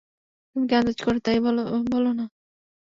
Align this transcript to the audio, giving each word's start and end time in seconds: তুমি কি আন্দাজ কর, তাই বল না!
তুমি 0.49 0.65
কি 0.69 0.73
আন্দাজ 0.75 0.97
কর, 1.05 1.15
তাই 1.25 1.37
বল 1.45 1.57
না! 2.11 2.25